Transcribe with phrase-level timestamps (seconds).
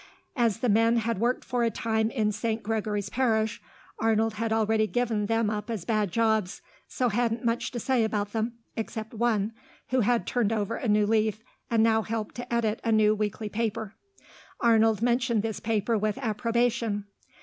[0.35, 2.63] As the men had worked for a time in St.
[2.63, 3.61] Gregory's parish,
[3.99, 8.31] Arnold had already given them up as bad jobs, so hadn't much to say about
[8.33, 9.53] them, except one,
[9.89, 13.47] who had turned over a new leaf, and now helped to edit a new weekly
[13.47, 13.93] paper.
[14.59, 17.05] Arnold mentioned this paper with approbation.